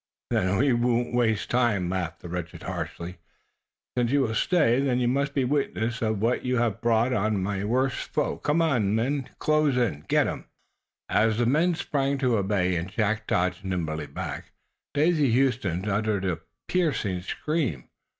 "Then 0.31 0.57
we 0.57 0.73
won't 0.73 1.13
waste 1.13 1.53
more 1.53 1.61
time," 1.61 1.87
laughed 1.87 2.21
the 2.21 2.27
wretch, 2.29 2.53
harshly. 2.63 3.19
"Since 3.95 4.09
you 4.09 4.21
will 4.21 4.33
stay, 4.33 4.79
then 4.79 4.97
you 4.97 5.07
must 5.07 5.35
be 5.35 5.43
a 5.43 5.45
witness 5.45 6.01
of 6.01 6.19
what 6.23 6.43
you 6.43 6.57
have 6.57 6.81
brought 6.81 7.13
on 7.13 7.43
my 7.43 7.63
worst 7.63 8.09
foe! 8.11 8.37
Close 8.37 8.77
in, 8.77 8.95
men 8.95 10.05
get 10.07 10.25
him!" 10.25 10.45
As 11.07 11.37
the 11.37 11.45
men 11.45 11.75
sprang 11.75 12.17
to 12.17 12.37
obey, 12.37 12.75
and 12.77 12.89
Jack 12.89 13.27
dodged 13.27 13.63
nimbly 13.63 14.07
back, 14.07 14.53
Daisy 14.95 15.31
Huston 15.39 15.87
uttered 15.87 16.25
a 16.25 16.39
piercing 16.67 17.21
scream. 17.21 17.87